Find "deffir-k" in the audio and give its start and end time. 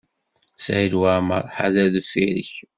1.93-2.51